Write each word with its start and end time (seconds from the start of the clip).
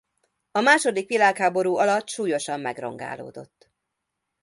A 0.51 0.59
második 0.61 1.07
világháború 1.07 1.75
alatt 1.77 2.09
súlyosan 2.09 2.59
megrongálódott. 2.59 3.71